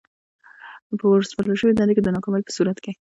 په 0.99 1.05
ورسپارل 1.09 1.55
شوې 1.61 1.73
دنده 1.75 1.93
کې 1.95 2.01
د 2.03 2.09
ناکامۍ 2.15 2.41
په 2.45 2.51
صورت 2.57 2.77
کې. 2.83 2.91